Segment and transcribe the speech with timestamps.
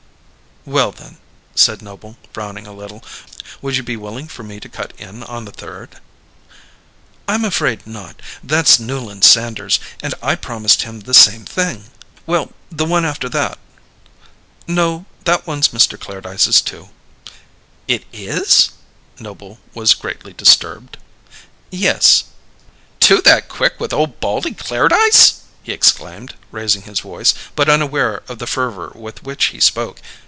[0.63, 1.17] "Well, then,"
[1.55, 3.03] said Noble, frowning a little,
[3.63, 5.97] "would you be willing for me to cut in on the third?"
[7.27, 8.21] "I'm afraid not.
[8.43, 11.85] That's Newland Sanders', and I promised him the same thing."
[12.27, 13.57] "Well, the one after that?"
[14.67, 15.99] "No, that one's Mr.
[15.99, 16.91] Clairdyce's, too."
[17.87, 18.69] "It is?"
[19.19, 20.99] Noble was greatly disturbed.
[21.71, 22.25] "Yes."
[22.99, 28.37] "Two that quick with old Baldy Clairdyce!" he exclaimed, raising his voice, but unaware of
[28.37, 29.99] the fervour with which he spoke.